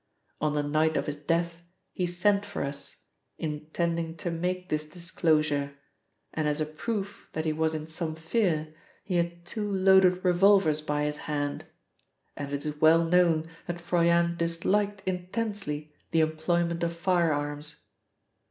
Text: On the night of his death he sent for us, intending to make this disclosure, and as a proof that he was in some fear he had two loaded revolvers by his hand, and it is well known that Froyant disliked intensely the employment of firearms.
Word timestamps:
On 0.41 0.55
the 0.55 0.63
night 0.63 0.97
of 0.97 1.05
his 1.05 1.15
death 1.17 1.61
he 1.93 2.07
sent 2.07 2.43
for 2.43 2.63
us, 2.63 3.03
intending 3.37 4.17
to 4.17 4.31
make 4.31 4.67
this 4.69 4.89
disclosure, 4.89 5.75
and 6.33 6.47
as 6.47 6.59
a 6.59 6.65
proof 6.65 7.29
that 7.33 7.45
he 7.45 7.53
was 7.53 7.75
in 7.75 7.85
some 7.85 8.15
fear 8.15 8.73
he 9.03 9.17
had 9.17 9.45
two 9.45 9.71
loaded 9.71 10.25
revolvers 10.25 10.81
by 10.81 11.03
his 11.03 11.17
hand, 11.29 11.65
and 12.35 12.51
it 12.51 12.65
is 12.65 12.81
well 12.81 13.03
known 13.03 13.47
that 13.67 13.79
Froyant 13.79 14.39
disliked 14.39 15.03
intensely 15.05 15.93
the 16.09 16.21
employment 16.21 16.81
of 16.81 16.95
firearms. 16.95 17.81